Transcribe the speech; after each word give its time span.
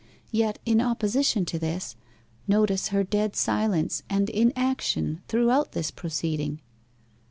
Yet 0.31 0.57
in 0.65 0.81
opposition 0.81 1.45
to 1.45 1.59
this, 1.59 1.95
notice 2.47 2.87
her 2.87 3.03
dead 3.03 3.35
silence 3.35 4.01
and 4.09 4.31
inaction 4.31 5.21
throughout 5.27 5.73
this 5.73 5.91
proceeding. 5.91 6.59